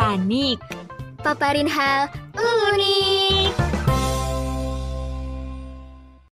[0.00, 0.56] panik.
[1.20, 3.52] Paparin hal unik.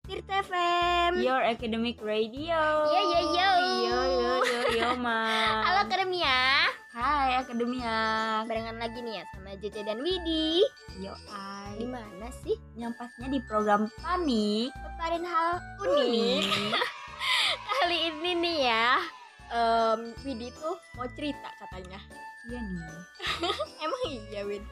[0.06, 1.12] Tirta FM.
[1.18, 2.86] Your academic radio.
[2.86, 3.50] Yo, yo, yo.
[3.82, 5.18] Yo yo yo yo ma.
[5.66, 6.70] Halo Akademia.
[6.94, 7.98] Hai akademia.
[8.46, 10.62] Barengan lagi nih ya sama Jeje dan Widi.
[11.02, 11.74] Yo ai.
[11.82, 12.54] Di mana sih?
[12.78, 14.70] Yang pastinya di program panik.
[14.78, 16.46] Paparin hal unik.
[17.66, 18.86] Kali ini nih ya.
[19.50, 21.98] em, Widi tuh mau cerita katanya.
[22.46, 22.94] Iya nih.
[23.84, 24.64] Emang iya Wid?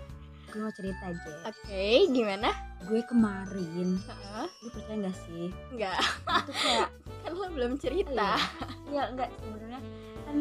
[0.50, 1.32] Gue mau cerita aja.
[1.50, 2.54] Oke, gimana?
[2.86, 4.46] Gue kemarin, Heeh.
[4.62, 5.50] lu percaya gak sih?
[5.74, 5.98] Enggak,
[6.46, 6.88] Itu kayak
[7.26, 8.38] kan lo belum cerita.
[8.86, 9.80] Iya enggak sebenarnya
[10.24, 10.36] kan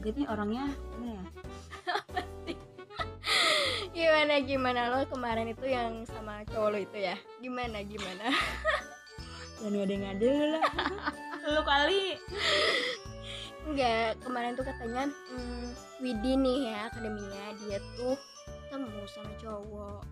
[0.00, 1.24] gue nih orangnya gimana ya?
[3.90, 7.16] Gimana gimana lo kemarin itu yang sama cowok lo itu ya?
[7.42, 8.30] Gimana gimana?
[9.60, 10.64] Dan ngade-ngade lu lah.
[11.50, 12.16] lu kali.
[13.66, 15.59] Enggak, kemarin tuh katanya hmm,
[16.00, 17.44] Widi nih ya akademinya.
[17.60, 18.16] Dia tuh
[18.48, 20.02] ketemu sama cowok.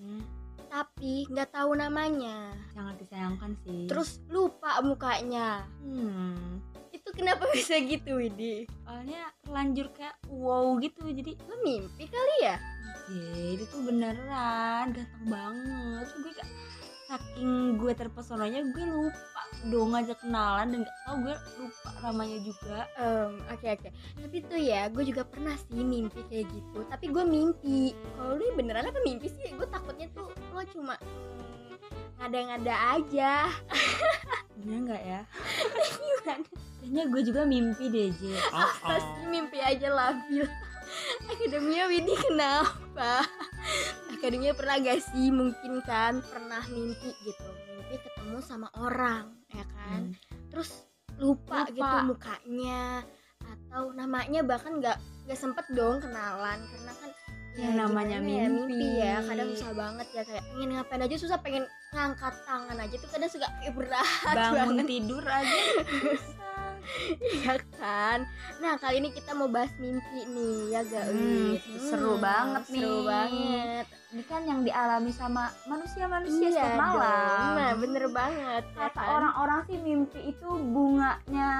[0.00, 0.22] Hmm,
[0.68, 2.52] tapi nggak tahu namanya.
[2.76, 3.88] Sangat disayangkan sih.
[3.88, 5.64] terus lupa mukanya.
[5.80, 6.60] Hmm,
[6.92, 12.56] itu kenapa bisa gitu Widi soalnya terlanjur kayak wow gitu jadi lo mimpi kali ya?
[13.10, 14.94] Iya, itu tuh beneran.
[14.94, 15.49] Ganteng banget.
[17.10, 22.86] Saking gue terpesonanya gue lupa dong ngajak kenalan dan gak tau gue lupa namanya juga.
[23.50, 23.88] Oke oke.
[24.22, 26.86] Tapi tuh ya gue juga pernah sih mimpi kayak gitu.
[26.86, 27.98] Tapi gue mimpi.
[28.14, 29.50] Kalau lu beneran apa mimpi sih?
[29.58, 31.74] Gue takutnya tuh lo cuma hmm,
[32.22, 33.50] ngada-ngada aja.
[34.62, 35.20] Bener nggak ya?
[36.78, 38.38] Kayaknya gue juga mimpi deh, J.
[38.86, 40.46] pasti mimpi aja labil
[41.26, 43.24] akademia Widi kenapa?
[44.10, 45.28] Akademia pernah gak sih?
[45.28, 47.46] Mungkin kan pernah mimpi gitu.
[47.68, 50.10] Mimpi ketemu sama orang ya kan?
[50.10, 50.48] Hmm.
[50.50, 50.82] terus
[51.16, 51.70] lupa, Lupa.
[51.70, 53.06] gitu mukanya.
[53.40, 56.58] Atau namanya bahkan nggak nggak sempet dong kenalan.
[56.64, 57.10] Karena kan
[57.50, 58.88] Ya, namanya gimana ya, mimpi.
[58.96, 59.14] ya.
[59.26, 63.26] Kadang susah banget ya kayak pengen ngapain aja susah pengen ngangkat tangan aja tuh kadang
[63.28, 64.86] suka berat Bangun banget.
[64.86, 65.58] tidur aja
[66.90, 67.16] susah.
[67.44, 68.18] ya kan
[68.58, 72.80] nah kali ini kita mau bahas mimpi nih ya gak Hmm, seru banget nih.
[72.80, 76.82] seru banget Ini kan yang dialami sama manusia-manusia iya setiap dong.
[76.98, 77.52] malam.
[77.54, 79.06] nah bener banget ya Kata kan?
[79.12, 81.50] orang-orang sih mimpi itu bunganya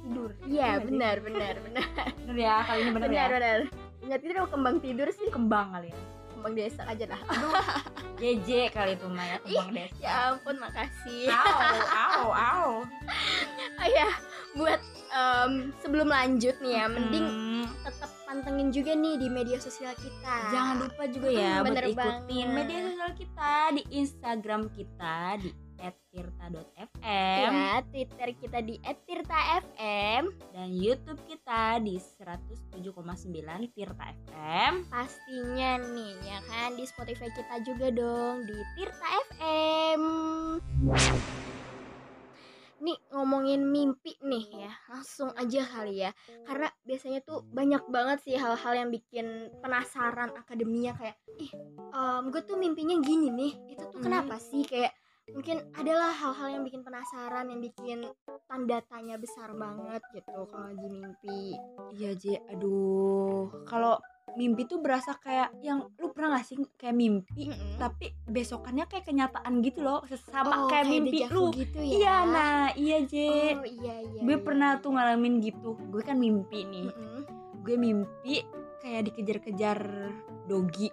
[0.00, 0.30] tidur.
[0.42, 1.86] iya Iya benar benar benar
[2.24, 3.24] Bener ya, kali ini benar ya.
[3.28, 3.58] benar
[4.00, 5.98] nggak tidur mau kembang tidur sih Kembang kali ya.
[6.32, 7.20] kembang desa aja lah
[8.16, 9.92] JJ kali itu Maya kembang desa.
[9.98, 11.52] ya ampun makasih Au,
[11.92, 12.28] au,
[14.52, 14.80] buat
[15.10, 17.26] em, sebelum lanjut nih ya mending
[17.60, 20.36] Hmm, tetap pantengin juga nih di media sosial kita.
[20.48, 22.56] Jangan lupa juga ya Hmm, buat ikutin banget.
[22.56, 25.50] media sosial kita di Instagram kita di
[25.80, 30.22] @tirta.fm ya Twitter kita di @tirta_fm
[30.52, 32.84] dan YouTube kita di 107,9
[33.70, 34.72] Tirta FM.
[34.86, 36.76] pastinya nih ya kan?
[36.76, 40.00] Di Spotify kita juga dong di Tirta FM
[42.80, 46.10] nih ngomongin mimpi nih ya langsung aja kali ya
[46.44, 49.26] karena biasanya tuh banyak banget sih hal-hal yang bikin
[49.60, 51.52] penasaran akademinya kayak ih
[51.92, 54.06] em, gue tuh mimpinya gini nih itu tuh Hmm.
[54.08, 54.96] kenapa sih kayak
[55.30, 57.98] mungkin adalah hal-hal yang bikin penasaran yang bikin
[58.44, 61.42] tanda tanya besar banget gitu kalau lagi mimpi.
[61.92, 63.64] Iya J, aduh.
[63.64, 63.98] Kalau
[64.30, 67.82] mimpi tuh berasa kayak yang lu pernah gak sih kayak mimpi Mm-mm.
[67.82, 71.58] tapi besokannya kayak kenyataan gitu loh sama Oh, kayak mimpi deja vu lu.
[71.58, 71.90] gitu ya?
[71.98, 73.14] Iya nah iya J
[73.58, 74.38] oh iya iya gue iya.
[74.38, 75.74] pernah tuh ngalamin gitu.
[75.90, 76.94] Gue kan mimpi nih.
[76.94, 77.22] Mm-mm.
[77.60, 78.46] gue mimpi
[78.78, 79.78] kayak dikejar-kejar
[80.46, 80.88] dogi.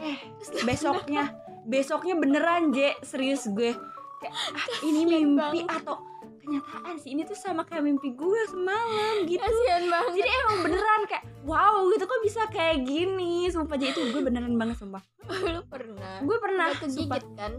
[0.00, 0.16] Eh
[0.64, 1.28] besoknya
[1.64, 2.96] besoknya beneran J.
[3.04, 3.76] Serius gue.
[4.22, 5.76] Kayak ah, ini Kasian mimpi banget.
[5.82, 5.96] atau
[6.44, 9.40] kenyataan sih ini tuh sama kayak mimpi gue semalam gitu.
[9.40, 10.12] Kasihan banget.
[10.20, 13.48] Jadi emang beneran kayak wow gitu kok bisa kayak gini?
[13.48, 15.02] Sumpah jadi itu gue beneran banget sumpah.
[15.28, 16.20] Lu pernah?
[16.20, 17.18] Gue pernah sumpah.
[17.18, 17.52] kegigit kan?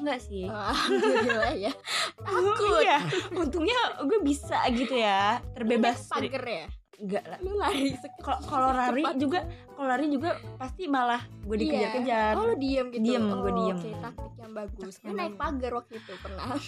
[0.00, 0.48] Enggak sih.
[0.48, 1.72] Alhamdulillah ya.
[2.24, 2.80] Takut.
[2.80, 2.98] Iya
[3.36, 6.08] untungnya gue bisa gitu ya terbebas.
[6.08, 6.66] dari pagar ya
[7.00, 7.38] enggak lah.
[7.40, 7.96] Lu lari
[8.50, 9.40] kalau lari juga
[9.72, 11.62] kalau lari juga pasti malah gue Iya.
[11.62, 12.32] dikejar-kejar.
[12.36, 13.00] Oh lu diem gitu?
[13.02, 13.76] Diem, oh, gue diem.
[13.76, 14.94] oke taktik yang bagus.
[14.98, 16.46] Gue naik pagar waktu itu pernah.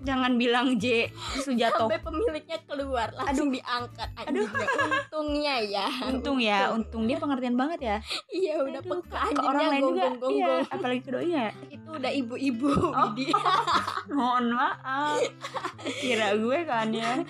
[0.00, 4.08] Jangan bilang J Sujato sampai pemiliknya keluar langsung diangkat.
[4.22, 4.48] Aduh.
[4.48, 5.86] untungnya ya.
[6.08, 7.04] Untung ya untung.
[7.04, 7.96] dia pengertian banget ya.
[8.26, 9.84] Iya udah Aduh, peka ke orang lain juga.
[9.84, 13.12] gonggong gonggong iya apalagi ke doi ya itu udah ibu-ibu Oh.
[14.10, 15.20] Mohon maaf.
[16.00, 17.20] Kira gue kan ya.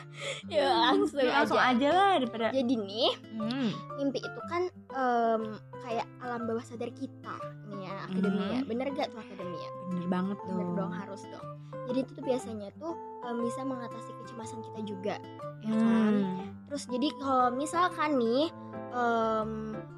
[0.47, 1.75] Ya langsung, Ya, langsung aja.
[1.75, 3.71] aja lah daripada jadi nih hmm.
[3.97, 5.43] mimpi itu kan em,
[5.81, 7.35] kayak alam bawah sadar kita
[7.67, 8.67] nih ya akademia Mhm.
[8.67, 11.47] bener gak tuh akademia bener banget dong bener dong harus dong
[11.87, 15.15] jadi itu tuh biasanya tuh em, bisa mengatasi kecemasan kita juga
[15.61, 16.47] ya kan Hmm.
[16.67, 18.49] terus jadi kalau misalkan nih
[18.91, 19.51] em,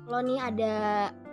[0.05, 0.75] lo nih ada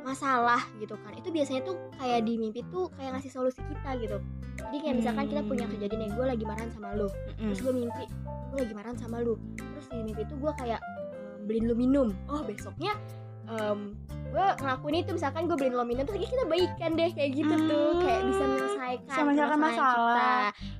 [0.10, 4.18] masalah gitu kan itu biasanya tuh kayak di mimpi tuh kayak ngasih solusi kita gitu
[4.60, 5.74] jadi kayak misalkan kita punya Hmm.
[5.74, 7.48] kejadian nih gue lagi marahan sama lo Mm-mm.
[7.48, 8.06] terus gue mimpi
[8.50, 12.08] gue lagi marahan sama lu terus di mimpi itu gue kayak ehm, beliin lu minum
[12.26, 12.94] oh besoknya
[13.48, 13.94] em,
[14.28, 17.90] gue ngelakuin itu misalkan gue beliin lo minum terus kita baikan deh kayak gitu tuh
[17.92, 18.02] Hmm.
[18.02, 19.96] kayak bisa menyelesaikan permasalahan masalah.
[19.96, 20.34] kita.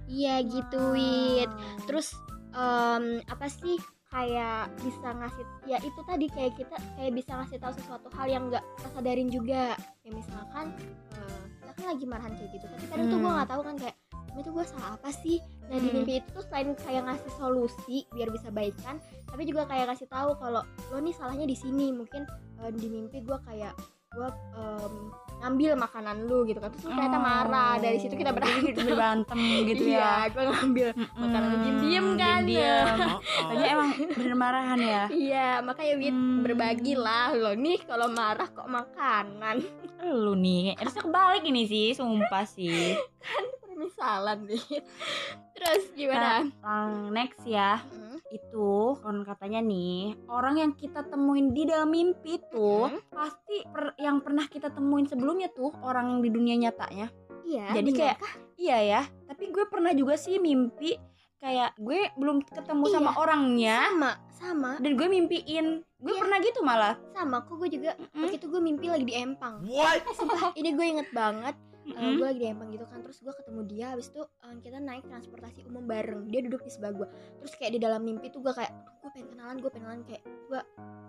[0.08, 1.52] iya gitu wit
[1.86, 2.08] terus
[2.52, 3.78] em, apa sih
[4.10, 8.44] kayak bisa ngasih ya itu tadi kayak kita kayak bisa ngasih tahu sesuatu hal yang
[8.50, 9.62] nggak kita sadarin juga
[10.02, 10.66] kayak misalkan
[11.14, 13.38] eh, kita kan lagi marahan kayak gitu tapi kadang tuh gue Hmm.
[13.38, 13.96] nggak tahu kan kayak
[14.30, 15.96] "Ini tuh gue salah apa sih nah di Hmm.
[15.96, 18.96] mimpi itu tuh selain kayak ngasih solusi biar bisa baikan
[19.26, 22.26] tapi juga kayak ngasih tahu kalau lo nih salahnya di sini mungkin
[22.60, 23.74] eh, di mimpi gue kayak
[24.10, 24.26] gue
[24.58, 24.94] em,
[25.40, 26.74] ngambil makanan lu gitu kan.
[26.74, 27.78] Terus lu ternyata marah.
[27.78, 28.74] Dari situ kita Oh, berantem.
[28.90, 29.38] berantem
[29.70, 30.34] gitu iya ya?
[30.34, 31.58] gue ngambil makanan lu.
[31.62, 32.42] Diem-diem kan.
[32.42, 32.88] Diem
[33.22, 35.04] Tanya emang bener marahan ya?
[35.08, 36.42] Iya, makanya Wit Hmm.
[36.42, 39.62] berbagilah lo nih kalau marah kok makanan.
[40.02, 42.96] lu nih harusnya kebalik ini sih sumpah sih
[43.90, 44.86] Permisalan Wit.
[45.58, 46.46] Terus gimana?
[46.62, 52.38] Lang next ya Hmm, itu kon katanya nih orang yang kita temuin di dalam mimpi
[52.48, 53.02] tuh Hmm.
[53.10, 57.10] pasti per- yang pernah kita temuin sebelumnya tuh orang di dunia nyatanya
[57.42, 57.74] Iya.
[57.74, 58.18] Jadi kayak
[58.56, 60.94] iya ya tapi gue pernah juga sih mimpi
[61.36, 62.94] kayak gue belum ketemu Iya.
[62.94, 66.22] sama orangnya sama, sama, dan gue mimpiin gue Iya.
[66.22, 67.42] pernah gitu malah sama.
[67.42, 68.22] Kok gue juga Mm-mm.
[68.22, 69.66] waktu itu gue mimpi lagi di Empang.
[69.66, 70.06] What?
[70.14, 71.58] Sumpah, ini gue inget banget.
[71.90, 72.16] Eh, Mm-mm.
[72.16, 75.04] gue lagi di Empang gitu kan terus gue ketemu dia habis itu eh, kita naik
[75.06, 76.30] transportasi umum bareng.
[76.30, 77.08] Dia duduk di sebelah gue
[77.42, 78.70] terus kayak di dalam mimpi tuh gue kayak
[79.02, 80.02] gue pengen kenalan gue pengen kenalan.
[80.06, 80.62] Kayak gue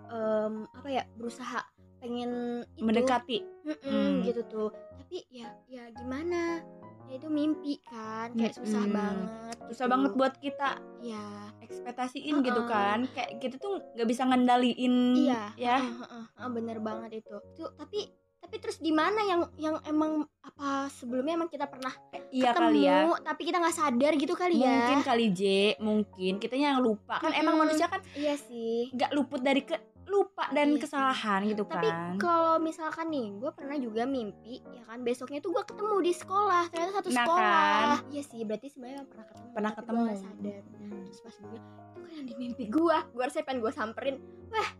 [0.09, 1.59] em, apa ya berusaha
[1.97, 2.31] pengen
[2.73, 2.81] itu.
[2.81, 3.37] Mendekati.
[3.61, 4.15] Mm-mm, Hmm.
[4.25, 4.69] gitu tuh.
[4.97, 6.65] Tapi ya ya gimana?
[7.05, 8.95] Ya itu mimpi kan kayak susah Mm-mm.
[8.95, 9.93] banget susah gitu.
[9.93, 10.69] banget buat kita
[11.03, 11.25] ya
[11.59, 12.71] ekspektasiin gitu Uh-uh.
[12.71, 12.99] kan.
[13.11, 15.77] Kayak kita tuh nggak bisa ngendaliin iya ya.
[15.77, 17.35] Heeh, heeh, heeh, bener banget itu.
[17.53, 18.07] Tuh tapi
[18.51, 21.95] tapi terus di mana yang yang emang apa sebelumnya emang kita pernah
[22.27, 22.99] iya ketemu kali ya.
[23.23, 24.75] tapi kita nggak sadar gitu kali ya?
[24.75, 25.41] Mungkin kali J
[25.79, 26.33] mungkin.
[26.35, 27.15] Kitanya yang lupa.
[27.17, 27.63] Kan emang Mm-mm.
[27.63, 28.91] manusia kan iya sih.
[28.91, 30.81] nggak luput dari ke lupa dan Iya sih.
[30.83, 32.19] kesalahan gitu tapi kan.
[32.19, 36.63] kalau misalkan nih gue pernah juga mimpi ya kan besoknya tuh gue ketemu di sekolah.
[36.67, 37.63] Ternyata satu Nah, sekolah.
[37.95, 38.11] kan?
[38.11, 40.61] iya sih berarti sebenarnya pernah ketemu pernah tapi ketemu gue nggak sadar.
[41.01, 44.15] Terus pas gue itu kan yang di mimpi gue gue harusnya pengen gue samperin.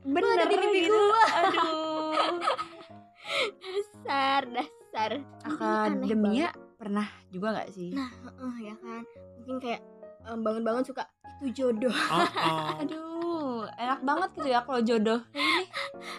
[0.04, 0.92] Bener ada di mimpi gitu.
[0.92, 1.24] gua.
[1.32, 2.12] aduh
[3.58, 5.12] dasar dasar.
[5.46, 7.94] Akademia pernah juga nggak sih?
[7.94, 9.04] Nah, Heeh, ya kan.
[9.42, 9.82] Mungkin kayak
[10.26, 11.06] em, bangun-bangun suka
[11.42, 11.94] itu jodoh.
[11.94, 12.78] Uh-oh.
[12.82, 15.22] aduh enak banget gitu ya kalau jodoh.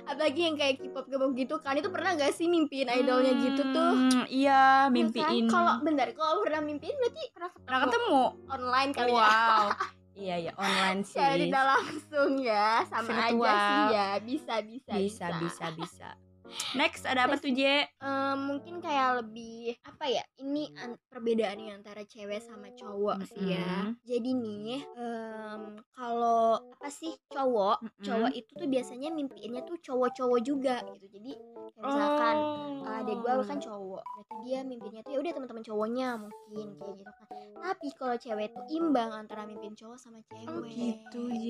[0.02, 1.74] Apalagi yang kayak K-pop K-pop gitu kan.
[1.74, 3.92] Itu pernah gak sih mimpiin idolnya gitu tuh?
[3.94, 4.94] Hmm, iya Ya kan?
[4.94, 5.46] mimpiin.
[5.46, 8.22] Kalau bentar kalau pernah mimpiin berarti pernah ketemu, pernah ketemu?
[8.50, 9.26] online kali ya?
[9.26, 9.66] Wow.
[10.12, 11.16] Iya iya online sih.
[11.16, 13.56] Ya tidak langsung ya sama aja Virtual.
[13.56, 14.08] sih ya.
[14.20, 15.26] Bisa bisa bisa.
[15.40, 16.08] bisa bisa
[16.72, 17.86] next ada apa tuh J?
[17.96, 23.92] Em, mungkin kayak lebih apa ya ini an- perbedaannya antara cewek sama cowok sih ya.
[24.02, 28.02] Jadi nih em, kalau apa sih cowok Mm-mm.
[28.02, 31.06] cowok itu tuh biasanya mimpiinnya tuh cowok-cowok juga gitu.
[31.10, 31.32] Jadi
[31.72, 32.36] kayak misalkan
[32.82, 32.90] Oh.
[32.92, 37.12] adek gue kan cowok berarti dia mimpinya tuh ya udah teman-teman cowoknya mungkin kayak gitu
[37.12, 37.26] kan.
[37.62, 40.50] Tapi kalau cewek tuh imbang antara mimpin cowok sama cewek.
[40.50, 41.46] Oh gitu J.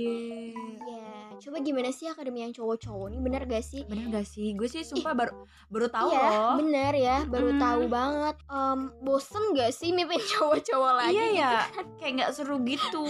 [0.52, 1.10] Iya,
[1.40, 3.82] coba gimana sih akademi yang cowok-cowok nih bener gak sih?
[3.82, 4.52] bener gak sih?
[4.52, 5.32] Gue sih sumpah baru
[5.66, 7.58] baru tahu iya, loh bener ya, baru Mm-mm.
[7.58, 8.36] tahu banget.
[8.44, 11.12] Em, bosen gak sih mimpin cowok-cowok lagi?
[11.12, 11.40] iya gitu?
[11.40, 11.56] ya
[11.96, 13.04] kayak nggak seru gitu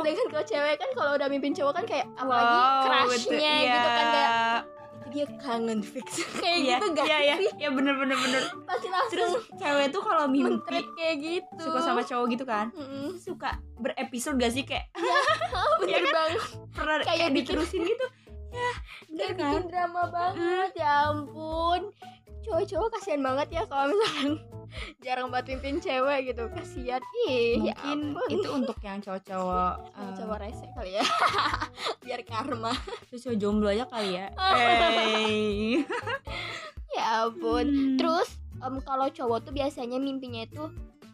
[0.00, 3.70] Sedangkan kalau cewek kan kalau udah mimpin cowok kan kayak apalagi Wow, crushnya betul.
[3.70, 4.76] gitu kan kayak Iya.
[5.08, 7.50] dia kangen fix kayak Iya, gitu gak iya, iya, sih?
[7.56, 11.62] iya bener bener bener Pasti terus langsung cewek tuh kalau mimpi kayak gitu.
[11.62, 13.16] suka sama cowok gitu kan Mm-mm.
[13.16, 14.90] suka berepisode gak sih kayak
[15.48, 16.12] Oh, bener kan?
[16.12, 16.40] banget.
[16.70, 18.06] pernah Kayak kayak, diterusin gitu
[18.52, 18.68] ya
[19.08, 21.80] Kayak kan bikin drama banget ya ampun.
[22.44, 24.30] Cowok-cowok kasihan banget ya kalau misalkan
[25.04, 26.44] jarang banget mimpin cewek gitu.
[26.52, 27.02] Kasihan.
[27.28, 28.28] Ih ya mungkin ampun.
[28.32, 31.04] itu untuk yang cowok-cowok eh, cowok rese kali ya.
[32.04, 32.72] Biar karma.
[33.08, 34.26] terus cowok jomblo aja kali ya.
[34.38, 35.84] Hey.
[36.96, 37.66] ya ampun.
[37.68, 37.96] Hmm.
[38.00, 38.28] terus
[38.58, 40.66] em, kalau cowok tuh biasanya mimpinya itu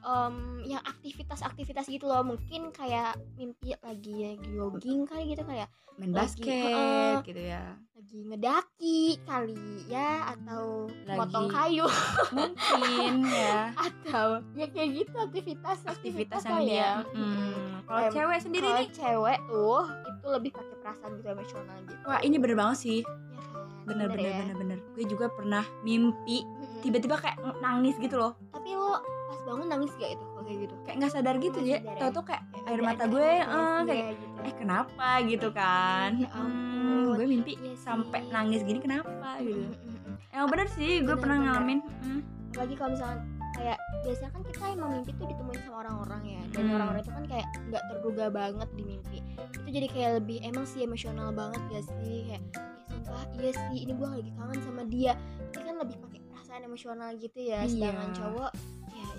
[0.04, 0.34] em,
[0.64, 2.22] yang aktivitas-aktivitas gitu loh.
[2.22, 7.14] Mungkin kayak mimpi lagi lagi jogging kali gitu kayak main Lagi, basket heeh.
[7.22, 7.64] gitu ya.
[7.94, 9.56] lagi ngedaki kali
[9.86, 11.86] ya atau Lagi- potong kayu.
[12.36, 13.70] mungkin ya.
[13.72, 16.92] Atau ya kayak gitu aktivitas aktivitas yang kali dia ya.
[17.06, 17.86] hmm.
[17.86, 18.90] kalau cewek sendiri kalau nih?
[18.90, 22.02] cewek tuh itu lebih pakai perasaan gitu emosional gitu.
[22.04, 23.00] Wah ini bener banget sih.
[23.00, 23.86] Ya kan?
[23.86, 24.38] bener bener ya?
[24.42, 24.78] bener bener.
[24.92, 26.42] Gue juga pernah mimpi
[26.82, 28.34] tiba-tiba kayak nangis gitu loh.
[28.50, 28.98] Tapi lo
[29.44, 31.96] bangun nangis gak itu kayak gitu kayak nggak sadar gitu ya ya?
[31.98, 33.46] tau tuh kayak Kayak air ada- mata gue eh, ya
[33.82, 34.38] kayak gitu.
[34.40, 39.72] eh kenapa gitu kan Ya Hmm, gue mimpi Iya sampai nangis gini kenapa gitu Mm,
[39.74, 40.16] mm, mm.
[40.30, 42.20] emang bener sih gue pernah ngalamin Mm.
[42.50, 43.18] apalagi kalau misalkan
[43.52, 46.74] kayak biasanya kan kita emang mimpi tuh ditemuin sama orang-orang ya dan Hmm.
[46.74, 49.18] orang-orang itu kan kayak nggak terduga banget di mimpi
[49.54, 52.60] itu jadi kayak lebih emang sih emosional banget gak sih kayak "Ih,
[52.90, 55.12] sumpah iya sih ini gue lagi kangen sama dia
[55.48, 57.70] ini kan lebih pakai perasaan emosional gitu ya Iya.
[57.70, 58.50] sedangkan cowok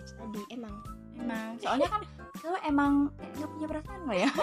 [0.06, 0.76] itu tadi emang.
[1.16, 2.02] Emang soalnya kan
[2.44, 4.30] cowok emang nggak punya perasaan lah ya.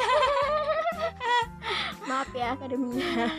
[2.11, 3.31] Maaf ya akademia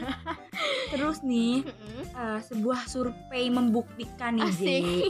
[0.93, 1.65] terus nih
[2.13, 5.09] eh, sebuah survei membuktikan nih asik.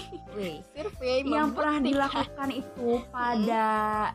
[0.72, 3.66] Survei yang pernah dilakukan itu pada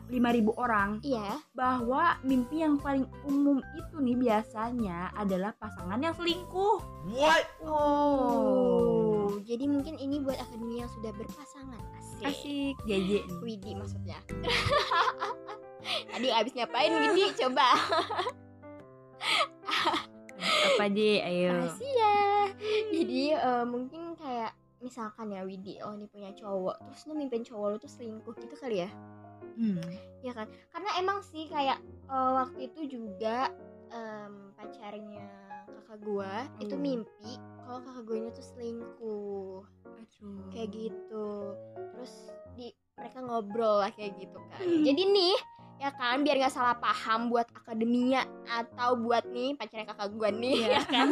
[0.09, 1.37] 5000 orang iya.
[1.53, 6.81] bahwa mimpi yang paling umum itu nih biasanya adalah pasangan yang selingkuh.
[7.13, 7.45] What?
[7.69, 9.29] oh.
[9.45, 11.81] Jadi mungkin ini buat akademia yang sudah berpasangan
[12.21, 13.11] asik Asik, JJ.
[13.39, 14.17] Widi maksudnya
[16.11, 17.67] Tadi abis ngapain Widi coba
[20.39, 20.99] Apa J?
[21.21, 21.51] Ayo.
[21.57, 22.17] Makasih ya
[22.89, 27.67] Jadi eh, mungkin kayak Misalkan ya Widi Oh ini punya cowok Terus lu mimpin cowok
[27.69, 28.91] lu tuh selingkuh gitu kali ya
[29.59, 29.75] Hmm.
[30.23, 33.51] Ya kan Karena emang sih kayak eh, Waktu itu juga
[33.89, 35.27] em, Pacarnya
[35.67, 36.79] kakak gua Itu Oh.
[36.79, 39.59] mimpi Kalau kakak gue tuh selingkuh
[40.19, 40.51] Aduh.
[40.51, 41.27] kayak gitu.
[41.95, 42.13] Terus
[42.55, 42.67] di
[42.99, 45.35] mereka ngobrol lah kayak gitu kan jadi nih
[45.79, 50.55] ya kan biar nggak salah paham buat akademia atau buat nih pacarnya kakak gue nih
[50.59, 50.75] Iya.
[50.75, 51.07] ya kan?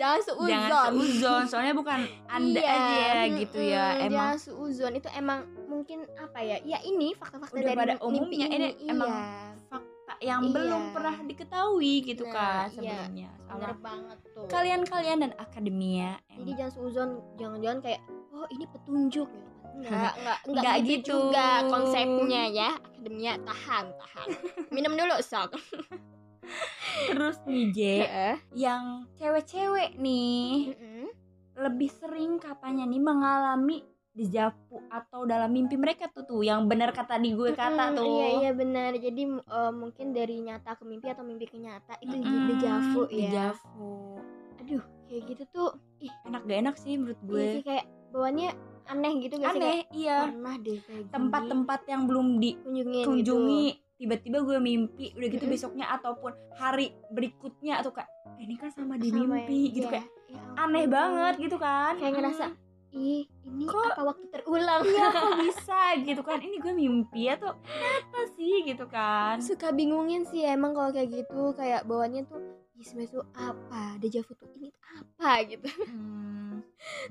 [0.00, 0.48] jangan seuzon.
[0.48, 3.84] Jangan seuzon, soalnya bukan anda Iya, aja ya gitu ya.
[4.00, 4.92] Emang jangan seuzon.
[4.96, 6.56] Itu emang mungkin apa ya?
[6.64, 9.45] Ya ini fakta-fakta dari pada mimpi umumnya, ini iya emang fakta
[10.18, 10.52] yang Iya.
[10.52, 12.70] belum pernah diketahui gitu Nah, kan iya.
[12.70, 16.10] sebelumnya bener sama banget tuh kalian-kalian dan akademia.
[16.28, 16.56] jadi Emang.
[16.56, 21.08] jangan seuzon jangan-jangan kayak oh ini petunjuk gitu kan Enggak, enggak, enggak, Nggak gitu, gitu.
[21.28, 22.70] juga konsepnya ya.
[22.78, 24.26] Akademia tahan, tahan.
[24.68, 25.52] Minum dulu, sok.
[27.06, 27.80] Terus nih J,
[28.54, 31.06] yang cewek-cewek nih Mm-mm.
[31.58, 33.84] lebih sering katanya nih mengalami
[34.16, 38.26] dejavu atau dalam mimpi mereka tuh tuh yang benar kata di gue kata tuh Iya,
[38.38, 38.96] iya benar.
[38.96, 43.28] Jadi eh, mungkin dari nyata ke mimpi atau mimpi ke nyata itu Mm-mm, dejavu ya.
[43.28, 43.92] dejavu.
[44.58, 45.68] Aduh, kayak gitu tuh
[46.24, 48.50] enak gak enak sih menurut iya gue sih kayak bawaannya
[48.86, 49.60] aneh gitu gak sih?
[49.60, 51.12] aneh Kayak, iya Pernah deh kayak gini.
[51.12, 53.02] tempat-tempat yang belum dikunjungi
[53.66, 53.84] gitu.
[53.96, 55.54] tiba-tiba gue mimpi udah gitu Mm-mm.
[55.54, 59.86] besoknya ataupun hari berikutnya atau kayak "Eh, ini kan sama di Sama mimpi yang- gitu
[59.86, 59.92] iya.
[59.92, 62.44] kayak Ya aneh banget gitu kan Kayak ngerasa
[62.96, 64.80] ih ini Kok- apa waktu terulang?
[64.82, 66.40] Iya kok bisa gitu kan?
[66.40, 69.38] Ini gue mimpi atau apa sih gitu kan.
[69.38, 71.52] Suka bingungin sih emang kalau kayak gitu.
[71.52, 72.40] Kayak bawaannya tuh
[72.76, 73.96] "Ih, tuh apa?
[74.00, 75.44] Dejavu tuh ini apa?
[75.44, 75.68] gitu.
[75.86, 76.64] Hmm,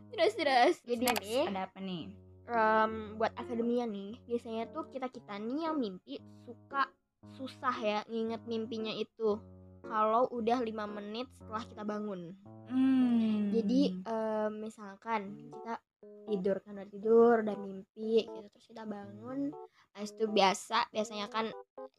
[0.09, 0.75] terus terus.
[0.81, 2.03] Jadi next, nih ada apa nih?
[2.45, 6.85] em, buat akademia nih biasanya tuh kita kita nih yang mimpi suka
[7.33, 9.41] susah ya nginget mimpinya itu
[9.87, 12.33] kalau udah lima menit setelah kita bangun.
[12.65, 13.53] Hmm.
[13.53, 15.77] jadi em, misalkan kita
[16.25, 19.53] tidur kan udah tidur udah mimpi gitu terus kita bangun
[19.95, 21.47] Habis itu biasa biasanya kan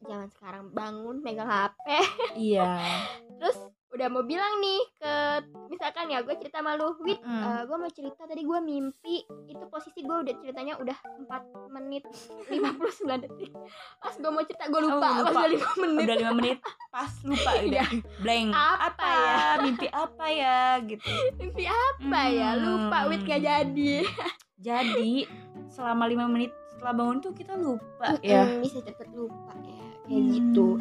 [0.05, 1.81] zaman sekarang bangun megang HP
[2.37, 2.77] iya
[3.97, 5.13] udah mau bilang nih ke
[5.67, 7.65] misalkan ya gue cerita malu wit Mm-mm.
[7.65, 10.93] gue mau cerita tadi gue mimpi itu posisi gue udah ceritanya udah
[11.25, 12.05] 4 menit
[12.47, 12.77] 59
[13.19, 13.51] detik.
[13.97, 15.33] Pas gue mau cerita gue lupa, Oh, lupa.
[15.33, 16.05] pas udah 5 menit.
[16.05, 17.85] Udah lima menit pas lupa udah Iya.
[18.19, 18.49] blank.
[18.55, 19.35] Apa ya?
[19.65, 20.57] mimpi apa ya?
[20.79, 21.09] Gitu.
[21.35, 22.49] Mimpi apa ya?
[22.55, 23.93] Lupa wit gak jadi.
[24.57, 25.25] Jadi
[25.67, 28.45] selama lima menit setelah bangun tuh kita lupa ya.
[28.47, 30.79] Mm, bisa cepet lupa ya kayak gitu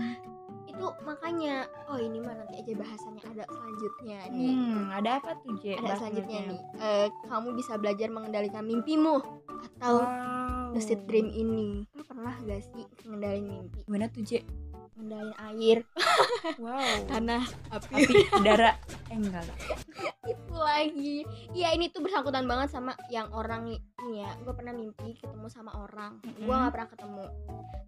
[0.76, 1.54] itu makanya
[1.86, 5.64] oh ini mah nanti aja bahasannya ada selanjutnya nih Hmm, ada apa tuh J?
[5.74, 9.24] ada selanjutnya nih Eh, kamu bisa belajar mengendalikan mimpimu
[9.72, 10.74] atau Wow.
[10.74, 14.44] lucid dream ini lu pernah gak sih ngendalin mimpi Gimana tuh J?
[14.92, 15.78] ngendalin air
[16.62, 16.84] Wow.
[17.06, 18.70] tanah api Tapi udara
[19.06, 19.56] eh enggak lah.
[20.26, 21.16] itu lagi
[21.52, 23.72] iya ini tuh bersangkutan banget sama yang orang
[24.06, 26.56] ini ya gue pernah mimpi ketemu sama orang gue Mm-mm.
[26.56, 27.26] nggak pernah ketemu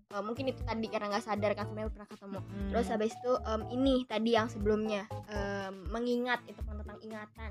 [0.08, 2.70] Eh, mungkin itu tadi karena nggak sadar kan sebenarnya pernah ketemu Hmm.
[2.72, 7.50] terus habis itu em, ini tadi yang sebelumnya em, mengingat itu kan tentang ingatan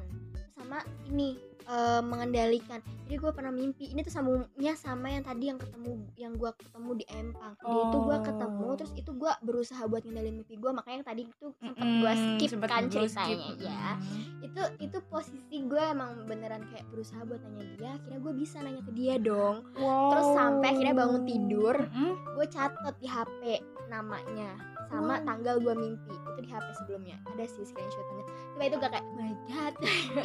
[0.51, 5.55] sama ini em, mengendalikan jadi gue pernah mimpi ini tuh sambungnya sama yang tadi yang
[5.55, 8.23] ketemu yang gue ketemu di empang jadi itu gue Oh.
[8.25, 12.01] ketemu terus itu gue berusaha buat ngendalin mimpi gue makanya yang tadi itu sempet Mm-mm,
[12.01, 13.57] gue skip sempet kan ceritanya skip.
[13.61, 14.25] ya Mm.
[14.43, 18.81] itu itu posisi gue emang beneran kayak berusaha buat nanya dia akhirnya gue bisa nanya
[18.81, 20.09] ke dia dong Wow.
[20.09, 22.11] terus sampai akhirnya bangun tidur Mm-mm.
[22.33, 23.41] gue catet di HP
[23.87, 24.51] namanya
[24.85, 25.25] sama Wow.
[25.25, 29.15] tanggal gue mimpi itu di HP sebelumnya ada sih screenshotannya coba itu gak kayak "Oh
[29.17, 29.73] my god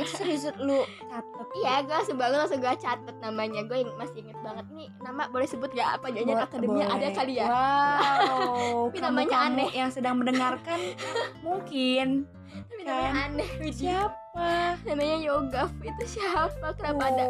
[0.09, 1.47] serius lu catet.
[1.57, 5.27] iya gue langsung bangun langsung gue catet namanya gue yang masih inget banget nih nama
[5.29, 8.87] boleh sebut gak apa jangan Bo- akademia ada kali ya Wow.
[8.89, 9.69] Tapi namanya aneh.
[9.73, 10.79] yang sedang mendengarkan
[11.47, 13.31] mungkin tapi namanya Kan?
[13.33, 13.73] aneh Widi.
[13.75, 14.49] siapa?
[14.83, 15.71] Namanya Yogaf.
[15.79, 16.67] Itu siapa?
[16.75, 17.25] Kenapa ada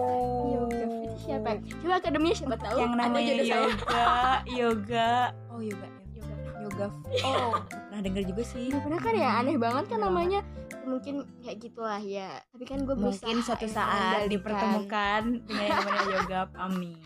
[0.49, 0.91] Yogaf?
[1.02, 1.49] Itu siapa?
[1.79, 3.47] Coba akademinya siapa tahu yang ada namanya saya.
[3.47, 4.07] Yoga.
[4.61, 5.11] Yoga.
[5.49, 5.88] Oh yoga.
[6.12, 6.38] Yogaf.
[6.62, 6.87] Yoga
[7.26, 8.67] oh pernah denger juga sih.
[8.69, 9.31] Udah pernah kan ya?
[9.38, 10.05] Aneh banget kan Iya.
[10.05, 10.41] namanya.
[10.83, 12.43] Mungkin kayak gitulah ya.
[12.50, 16.99] Tapi kan gue mungkin suatu ya, saat dipertemukan dengan yang namanya yoga amin.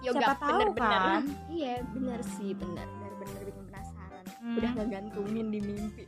[0.00, 1.22] Yogaf Siapa tahu kan?
[1.48, 2.88] iya bener sih bener
[4.48, 4.56] Hmm.
[4.56, 6.02] udah ngegantungin di mimpi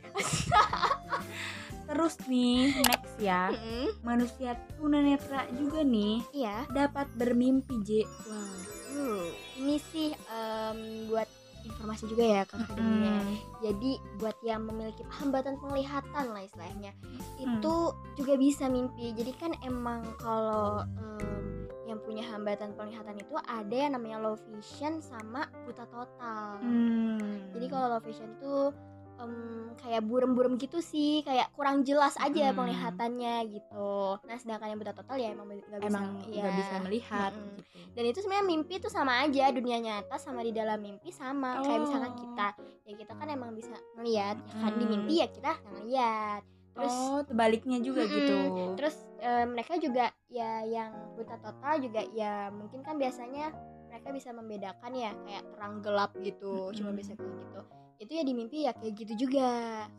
[1.87, 3.93] terus nih next ya Mm-mm.
[4.01, 7.89] manusia tunanetra juga nih iya dapat bermimpi J
[8.25, 8.59] wow
[8.91, 9.23] Hmm,
[9.55, 11.25] ini sih em, buat
[11.63, 13.23] informasi juga ya ke akademinya.
[13.23, 13.33] Hmm.
[13.63, 16.91] Jadi buat yang memiliki hambatan penglihatan lah istilahnya,
[17.39, 17.57] Hmm.
[17.57, 17.75] itu
[18.13, 19.15] juga bisa mimpi.
[19.15, 24.99] Jadi kan emang kalau em, yang punya hambatan penglihatan itu ada yang namanya low vision
[24.99, 26.61] sama buta total.
[26.61, 27.49] Hmm.
[27.51, 28.69] Jadi kalau low vision tuh
[29.17, 29.33] em,
[29.77, 32.57] kayak burem-burem gitu sih, kayak kurang jelas aja Hmm.
[32.57, 34.17] penglihatannya gitu.
[34.17, 36.49] Nah sedangkan yang buta total ya emang nggak bisa, emang ya.
[36.51, 37.53] bisa melihat Mm-mm.
[37.53, 37.61] gitu.
[37.91, 41.81] dan itu sebenarnya mimpi itu sama aja dunia nyata sama di dalam mimpi sama kayak
[41.81, 42.19] misalkan Oh.
[42.19, 42.47] kita
[42.81, 44.91] ya kita kan emang bisa ngelihat ya kan di Hmm.
[44.91, 48.15] mimpi ya kita ngelihat terus oh tebaliknya juga Mm-mm.
[48.15, 48.37] gitu
[48.79, 53.51] terus eh, mereka juga ya yang buta total juga ya mungkin kan biasanya
[53.91, 56.99] mereka bisa membedakan ya kayak terang gelap gitu cuma Mm-mm.
[57.03, 57.61] bisa kayak gitu
[58.01, 59.49] itu ya di mimpi ya kayak gitu juga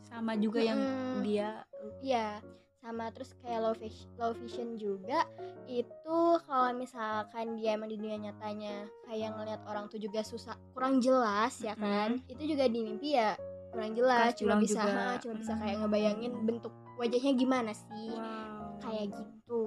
[0.03, 1.21] sama juga yang Mm-mm.
[1.23, 1.61] dia
[2.03, 2.39] Iya,
[2.83, 5.23] sama terus kayak low vision, low vision juga
[5.67, 10.99] itu kalau misalkan dia emang di dunia nyatanya kayak ngelihat orang tuh juga susah kurang
[10.99, 13.39] jelas ya kan itu juga di mimpi ya
[13.73, 14.93] kurang jelas cuma bisa juga.
[14.93, 15.81] ha, cuma bisa kayak Hmm.
[15.83, 19.61] ngebayangin bentuk wajahnya gimana sih wow kayak gitu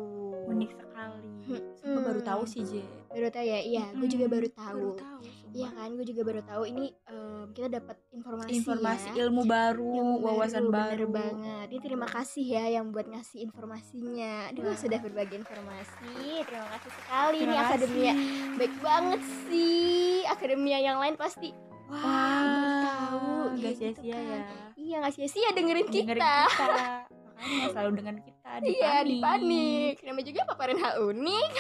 [0.46, 1.62] unik sekali Hmm.
[1.76, 4.34] Sumpah baru tahu sih J baru tahu ya iya gue juga Mm-mm.
[4.34, 9.08] baru tahu baru iya kan gue juga baru tahu ini em, kita dapat informasi informasi
[9.08, 9.22] ya.
[9.22, 11.66] ilmu baru Ilmu wawasan bener baru banget.
[11.68, 14.50] Ini terima kasih ya yang buat ngasih informasinya.
[14.50, 14.76] Aduh, Wah.
[14.76, 16.12] sudah berbagi informasi.
[16.42, 17.70] Terima kasih sekali Terima nih kasih.
[17.70, 18.12] akademia.
[18.54, 19.87] Baik banget sih.
[20.26, 21.54] Akademia yang lain pasti
[21.87, 23.27] wah, baru tahu.
[23.53, 24.25] nggak Kayak gitu sia-sia kan.
[24.25, 24.40] ya
[24.77, 26.35] Iya, nggak sia-sia dengerin Dengerin kita.
[26.46, 26.87] kita
[27.37, 29.94] makanya selalu dengan kita di Iya, di panik.
[30.01, 31.53] Nama juga paparan hal unik.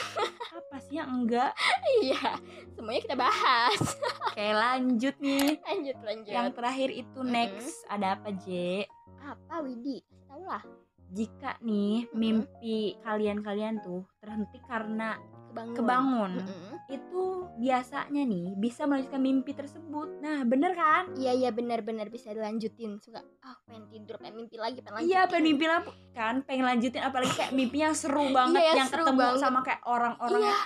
[0.56, 1.52] apa sih yang enggak
[2.00, 2.40] iya,
[2.72, 3.80] semuanya kita bahas.
[4.26, 6.32] Oke lanjut nih Lanjut, lanjut.
[6.32, 8.84] yang terakhir itu next ada apa J
[9.18, 10.00] apa Widi?
[10.26, 10.62] Tahu lah.
[11.06, 15.14] jika nih mimpi kalian-kalian tuh terhenti karena
[15.56, 15.74] Kebangun.
[15.74, 16.74] kebangun Mm-mm.
[16.86, 17.22] itu
[17.56, 23.24] biasanya nih bisa melanjutkan mimpi tersebut nah bener kan Iya iya benar-benar bisa dilanjutin suka
[23.40, 25.80] ah pengen tidur pengen mimpi lagi pengen lanjutin Iya pengen mimpi lah
[26.12, 29.40] kan pengen lanjutin apalagi kayak mimpi yang seru banget Iya, yang seru ketemu banget.
[29.40, 30.56] sama kayak orang-orang Iya.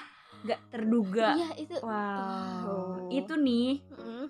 [0.43, 1.29] gak terduga.
[1.35, 1.93] iya itu Wow.
[2.65, 3.13] Wow.
[3.13, 3.69] Itu nih.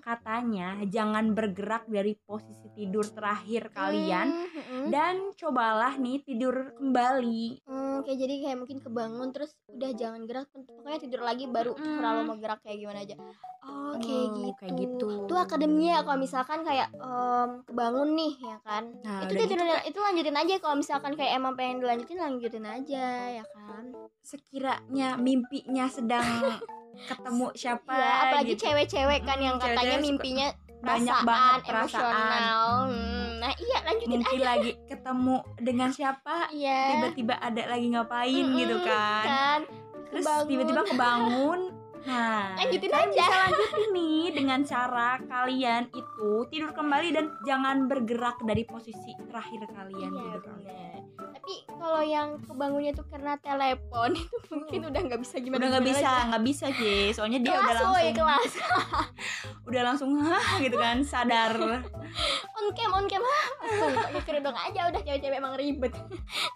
[0.01, 4.83] Katanya jangan bergerak dari posisi tidur terakhir kalian Mm, mm-mm.
[4.89, 7.63] dan cobalah nih tidur kembali.
[7.63, 11.95] Hmm, kayak jadi kayak mungkin kebangun terus udah jangan gerak pokoknya tidur lagi baru Mm.
[11.95, 13.15] terlalu mau gerak kayak gimana aja
[13.61, 15.09] oh, kayak Oh, gitu kayak gitu.
[15.25, 19.99] tuh akademia kalau misalkan kayak em, kebangun nih ya kan Nah, itu tidur gitu itu
[19.99, 23.83] lanjutin aja kalau misalkan kayak emang pengen dilanjutin lanjutin aja ya kan
[24.21, 26.25] sekiranya mimpinya sedang
[27.01, 28.61] ketemu siapa ya apalagi gitu.
[28.63, 30.47] cewek-cewek kan yang Mm, katanya cewek-cewek suka mimpinya
[30.81, 32.09] banyak perasaan, banget perasaan.
[32.09, 36.79] emosional Hmm, nah iya lanjutin mungkin lagi ketemu dengan siapa Iya.
[36.89, 39.59] tiba-tiba ada lagi ngapain Mm-mm, gitu kan kan
[40.07, 40.47] terus Kebangun.
[40.47, 41.59] tiba-tiba kebangun
[42.01, 43.21] nah Lanjutin kalian aja.
[43.21, 49.69] bisa lanjutin nih dengan cara kalian itu tidur kembali dan jangan bergerak dari posisi terakhir
[49.69, 51.01] kalian Iya gitu kan.
[51.31, 55.87] Tapi kalau yang kebangunnya tuh karena telepon itu mungkin udah nggak bisa gimana udah nggak
[55.89, 58.53] bisa nggak bisa sih soalnya dia kelas udah woy, langsung kelas.
[59.71, 60.59] Udah langsung hah?
[60.59, 61.53] gitu kan sadar.
[62.57, 64.89] On cam on cam langsung pakai kerudung aja.
[64.89, 65.93] Udah cewek-cewek emang ribet.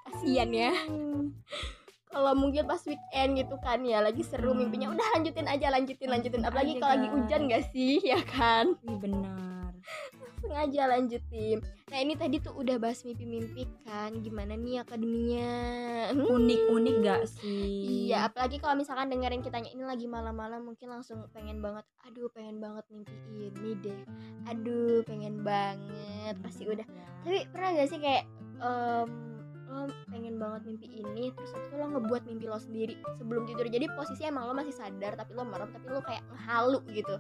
[0.10, 0.74] Kasian ya
[2.16, 4.64] kalau mungkin pas weekend gitu kan ya lagi seru Hmm.
[4.64, 4.88] mimpinya.
[4.96, 6.40] Udah lanjutin aja lanjutin lanjutin.
[6.40, 8.80] Lanjutin apalagi kalau lagi hujan gak sih ya kan?
[8.88, 9.76] Ih, benar.
[10.16, 11.60] Langsung aja lanjutin.
[11.92, 14.16] Nah ini tadi tuh udah bahas mimpi-mimpi kan.
[14.24, 15.52] Gimana nih akademinya?
[16.16, 16.24] Hmm.
[16.24, 18.08] unik-unik gak sih?
[18.08, 22.62] Iya, apalagi kalau misalkan dengerin kitanya ini lagi malam-malam mungkin langsung pengen banget, aduh pengen
[22.62, 24.00] banget mimpi ini deh,
[24.46, 26.86] aduh pengen banget, pasti udah.
[27.26, 28.24] Tapi pernah gak sih kayak
[28.62, 29.35] em,
[29.76, 33.68] lo pengen banget mimpi ini, terus habis itu lo ngebuat mimpi lo sendiri sebelum tidur.
[33.68, 37.16] Jadi posisi emang lo masih sadar, tapi lo merem, tapi lo kayak ngehalu gitu.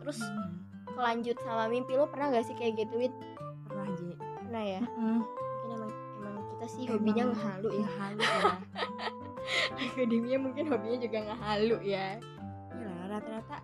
[0.00, 3.14] Terus Hmm, kelanjut sama mimpi lo pernah gak sih kayak gitu, Wit?
[3.64, 4.82] pernah J Pernah ya?
[4.88, 7.80] Hmm, Mungkin emang, emang kita sih hobinya emang ngehalu ya.
[7.84, 8.56] ngehalu ya
[9.86, 12.08] Akademia mungkin hobinya juga ngehalu ya.
[12.70, 13.56] Iya rata-rata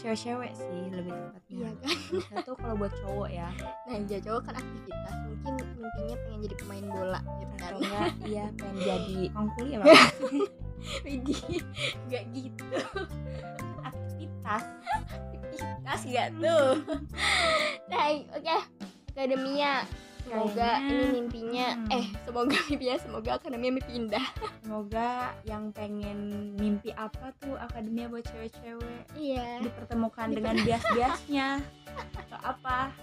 [0.00, 1.52] cewek-cewek sih lebih tepatnya.
[1.52, 1.96] Iya kan?
[2.32, 3.48] Satu kalau buat cowok ya.
[3.84, 7.68] Nah ya cowok kan aktivitas mungkin mimpinya pengen jadi pemain bola gitu kan?
[7.68, 9.78] Atau enggak iya pengen jadi kongkuli ya?
[11.04, 11.40] Widih,
[12.08, 12.78] nggak gitu.
[13.84, 14.64] Aktivitas.
[15.12, 16.72] Aktivitas gak tuh?
[17.90, 18.06] Nah
[18.38, 18.56] oke
[19.10, 19.82] akademia
[20.30, 21.94] semoga ini mimpinya hmm.
[21.94, 24.26] eh semoga mimpinya semoga akademia mimpi indah
[24.62, 29.02] semoga yang pengen mimpi apa tuh akademia buat cewek-cewek?
[29.18, 29.64] Iya.
[29.64, 31.48] Dipertemukan Diper- dengan bias-biasnya
[32.16, 32.94] atau apa?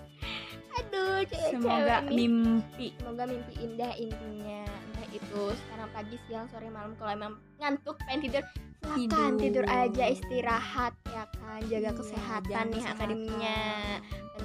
[0.78, 2.16] Aduh cewek-cewek semoga ini.
[2.16, 2.88] mimpi.
[3.02, 4.64] Semoga mimpi indah intinya.
[4.64, 6.94] Entah itu sekarang pagi siang sore malam.
[6.96, 8.44] Kalau emang ngantuk pengen tidur
[8.88, 9.66] silakan tidur.
[9.66, 9.66] Tidur.
[9.68, 11.60] aja istirahat ya kan.
[11.66, 13.60] Jaga Iya, kesehatan nih akademinya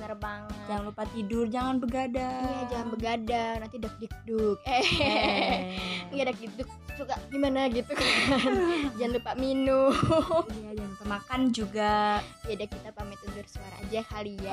[0.03, 0.59] bener banget.
[0.67, 2.43] Jangan lupa tidur jangan begadang.
[2.43, 5.59] Iya jangan begadang nanti dak dikduk eh Eh.
[6.11, 8.11] nggak dak dikduk suka gimana gitu kan.
[8.99, 9.95] Jangan lupa minum.
[10.51, 12.19] Iya jangan lupa makan juga.
[12.43, 14.53] Jadi kita pamit undur suara aja kali ya.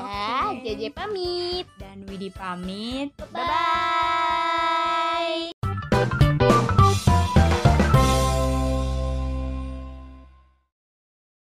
[0.53, 0.69] Oke.
[0.69, 1.65] JJ pamit.
[1.81, 3.09] Dan Widi pamit.
[3.33, 4.18] Bye, -bye.